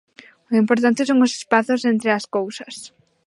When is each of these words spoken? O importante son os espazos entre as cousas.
O 0.49 0.51
importante 0.61 1.01
son 1.09 1.19
os 1.25 1.33
espazos 1.39 1.81
entre 1.91 2.09
as 2.17 2.25
cousas. 2.35 2.75